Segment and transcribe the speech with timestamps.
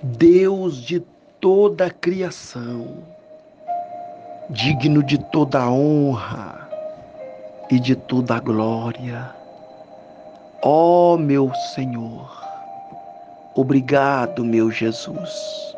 [0.00, 1.00] Deus de
[1.40, 2.98] toda a criação,
[4.48, 6.68] digno de toda a honra
[7.68, 9.34] e de toda a glória.
[10.62, 12.30] Ó oh, meu Senhor,
[13.56, 15.74] obrigado, meu Jesus.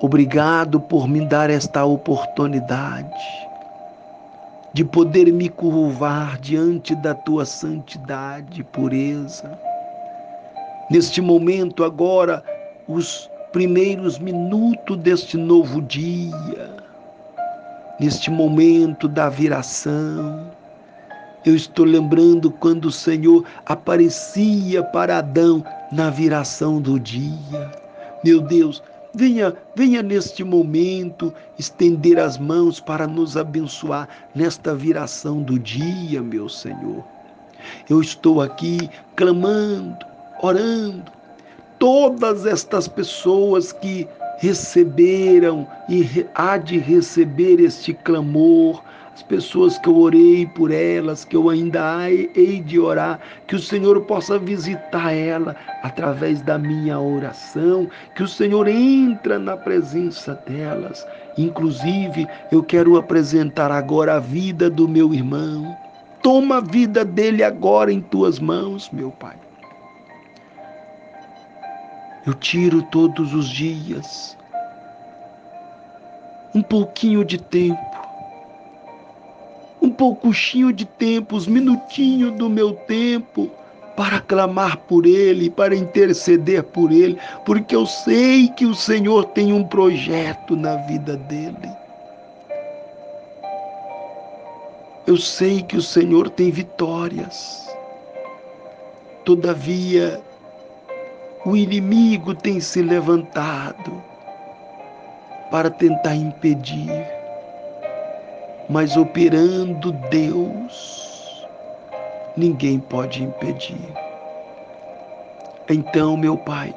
[0.00, 3.48] Obrigado por me dar esta oportunidade
[4.72, 9.58] de poder me curvar diante da tua santidade e pureza.
[10.88, 12.44] Neste momento, agora,
[12.92, 16.76] os primeiros minutos deste novo dia,
[18.00, 20.50] neste momento da viração,
[21.44, 27.70] eu estou lembrando quando o Senhor aparecia para Adão na viração do dia.
[28.24, 28.82] Meu Deus,
[29.14, 36.48] venha, venha neste momento estender as mãos para nos abençoar nesta viração do dia, meu
[36.48, 37.04] Senhor.
[37.88, 40.04] Eu estou aqui clamando,
[40.42, 41.19] orando,
[41.80, 44.06] todas estas pessoas que
[44.38, 48.82] receberam e há de receber este clamor,
[49.14, 53.58] as pessoas que eu orei por elas, que eu ainda hei de orar, que o
[53.58, 61.06] Senhor possa visitar ela através da minha oração, que o Senhor entra na presença delas.
[61.38, 65.74] Inclusive, eu quero apresentar agora a vida do meu irmão.
[66.22, 69.36] Toma a vida dele agora em tuas mãos, meu Pai.
[72.26, 74.36] Eu tiro todos os dias
[76.54, 77.78] um pouquinho de tempo,
[79.80, 83.50] um pouquinho de tempo, os minutinhos do meu tempo
[83.96, 89.52] para clamar por Ele, para interceder por Ele, porque eu sei que o Senhor tem
[89.52, 91.70] um projeto na vida dele.
[95.06, 97.68] Eu sei que o Senhor tem vitórias.
[99.24, 100.20] Todavia,
[101.44, 104.02] o inimigo tem se levantado
[105.50, 107.06] para tentar impedir,
[108.68, 111.46] mas operando Deus,
[112.36, 113.80] ninguém pode impedir.
[115.68, 116.74] Então, meu Pai,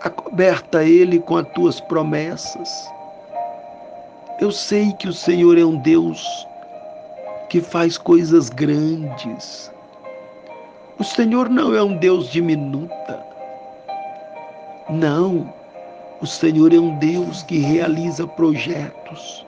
[0.00, 2.90] acoberta ele com as tuas promessas.
[4.40, 6.46] Eu sei que o Senhor é um Deus
[7.50, 9.70] que faz coisas grandes
[10.98, 13.17] o Senhor não é um Deus diminuta.
[14.90, 15.52] Não.
[16.20, 19.46] O Senhor é um Deus que realiza projetos,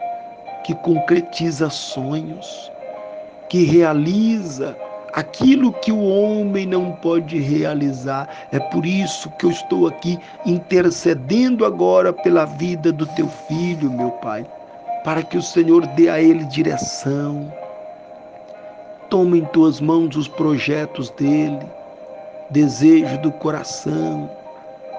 [0.64, 2.70] que concretiza sonhos,
[3.48, 4.76] que realiza
[5.12, 8.28] aquilo que o homem não pode realizar.
[8.52, 14.10] É por isso que eu estou aqui intercedendo agora pela vida do teu filho, meu
[14.12, 14.46] Pai,
[15.02, 17.50] para que o Senhor dê a ele direção,
[19.10, 21.58] Toma em tuas mãos os projetos dele,
[22.48, 24.30] desejo do coração,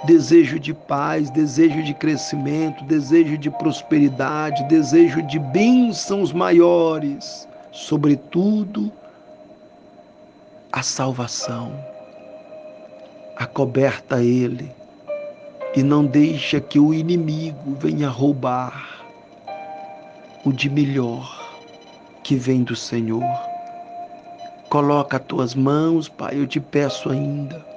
[0.03, 8.91] desejo de paz, desejo de crescimento, desejo de prosperidade, desejo de bênçãos maiores, sobretudo
[10.71, 11.73] a salvação.
[13.37, 14.71] Acoberta ele
[15.75, 19.05] e não deixa que o inimigo venha roubar
[20.43, 21.59] o de melhor
[22.23, 23.23] que vem do Senhor.
[24.69, 27.70] Coloca as tuas mãos, Pai, eu te peço ainda.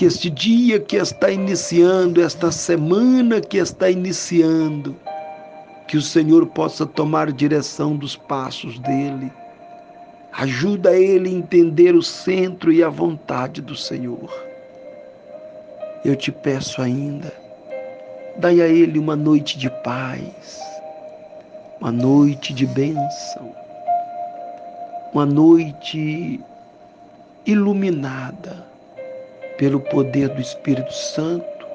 [0.00, 4.96] Que este dia que está iniciando, esta semana que está iniciando,
[5.86, 9.30] que o Senhor possa tomar direção dos passos dele.
[10.32, 14.32] Ajuda ele a entender o centro e a vontade do Senhor.
[16.02, 17.30] Eu te peço ainda,
[18.38, 20.58] dai a ele uma noite de paz,
[21.78, 23.54] uma noite de bênção
[25.12, 26.40] uma noite
[27.44, 28.69] iluminada
[29.60, 31.66] pelo poder do Espírito Santo,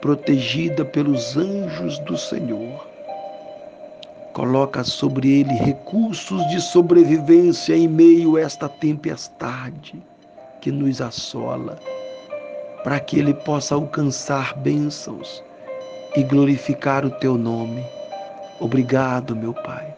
[0.00, 2.84] protegida pelos anjos do Senhor.
[4.32, 10.02] Coloca sobre ele recursos de sobrevivência em meio a esta tempestade
[10.60, 11.78] que nos assola,
[12.82, 15.44] para que ele possa alcançar bênçãos
[16.16, 17.84] e glorificar o teu nome.
[18.58, 19.94] Obrigado, meu Pai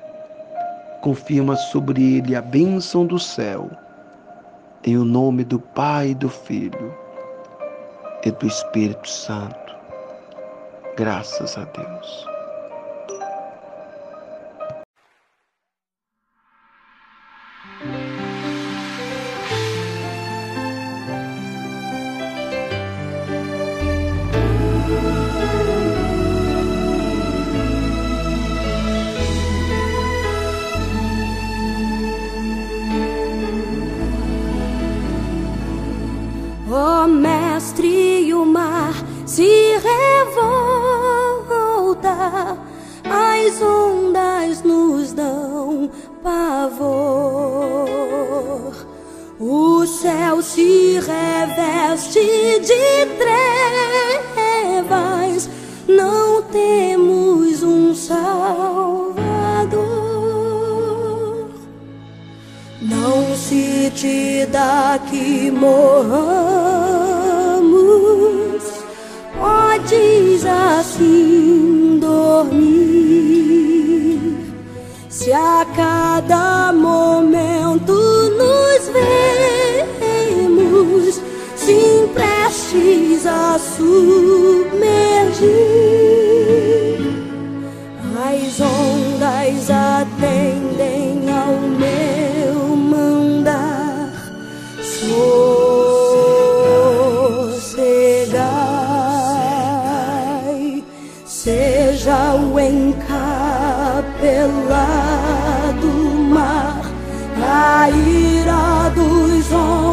[1.00, 3.70] confirma sobre ele a bênção do céu,
[4.82, 7.03] em o nome do Pai, do Filho
[8.24, 9.74] e do Espírito Santo.
[10.96, 12.33] Graças a Deus.
[37.08, 38.94] Mestre, o mar
[39.26, 39.76] se
[40.26, 40.96] revolta,
[43.04, 45.90] as ondas nos dão
[46.22, 47.44] pavor.
[49.38, 52.20] O céu se reveste
[52.60, 53.06] de
[54.78, 55.50] trevas,
[55.86, 59.24] não temos um Salvador.
[62.80, 66.53] Não se te dá que morramos,
[70.46, 72.94] assim dormir.
[75.08, 78.88] Se a cada momento nos
[80.00, 81.20] vemos,
[81.56, 84.13] sim prestes a submergir,
[102.04, 103.06] seja o encapelado
[106.28, 106.82] mar,
[107.42, 109.83] a ira dos homens,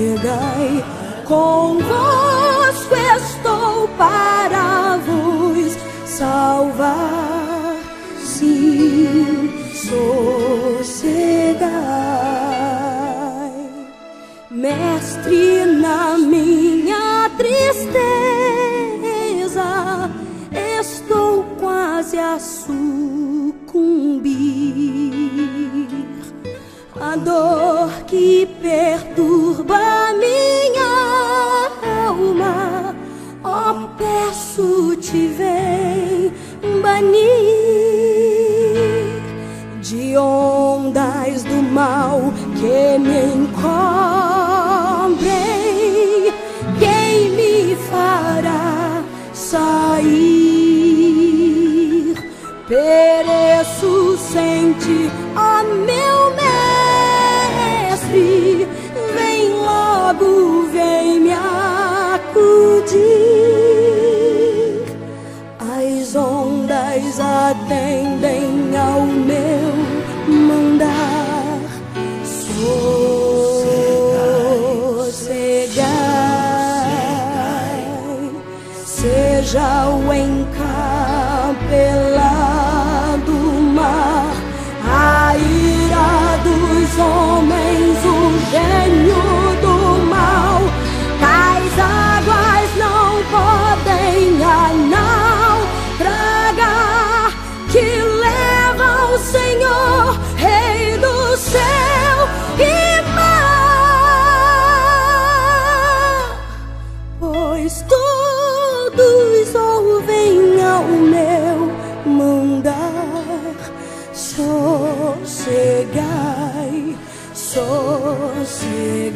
[0.00, 0.84] sossegai,
[1.26, 5.76] convosco estou para vos
[6.06, 7.76] salvar.
[8.18, 10.30] Sim, sossegai,
[14.50, 18.10] mestre na minha tristeza,
[20.80, 23.60] estou quase a sucumbir.
[27.10, 31.68] A dor que perturba minha
[32.06, 32.94] alma,
[33.42, 36.32] ó, peço-te, vem
[36.80, 37.10] banir
[39.82, 43.99] de ondas do mal que me encobrem.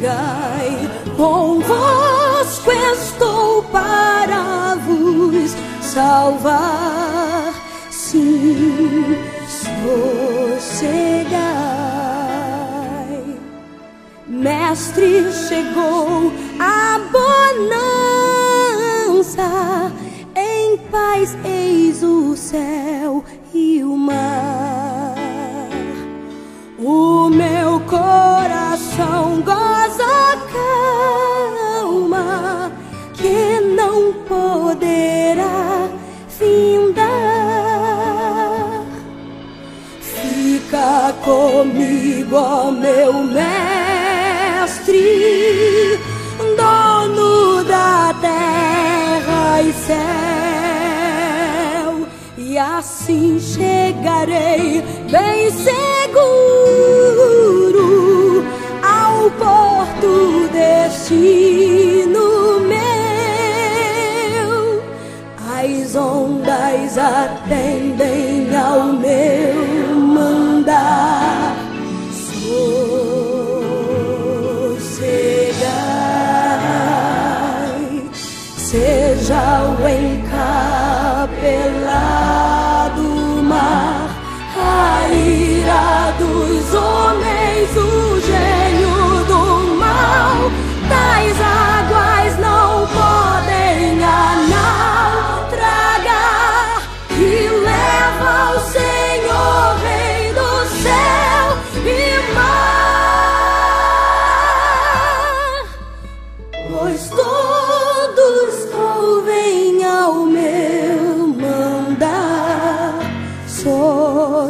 [0.05, 7.53] Sossegai, convosco estou para vos salvar.
[7.89, 10.85] Sim, sossegai.
[14.27, 16.99] Mestre, chegou a
[19.11, 19.91] bonança,
[20.35, 23.24] em paz eis o céu
[41.25, 43.39] comigo, ó meu mestre,
[46.55, 49.95] dono da terra e céu,
[52.37, 56.64] e assim chegarei bem seguro
[60.05, 62.27] porto destino
[62.61, 62.83] meu.
[65.37, 71.55] As ondas atendem ao meu mandar.
[72.11, 72.53] Sossegai,
[78.55, 80.24] seja o encapelado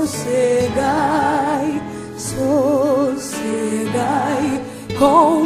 [0.05, 1.81] sossegai,
[2.17, 3.25] sossegai,
[4.99, 5.44] para